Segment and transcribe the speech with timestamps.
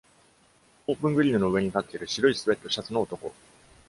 [0.87, 3.31] オープングリルの上に立っている白いスウェットシャツの男。